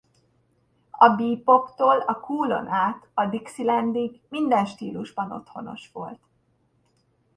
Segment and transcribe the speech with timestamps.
[0.91, 6.19] A beboptól a coolon át a dixielandig minden stílusban otthonos volt.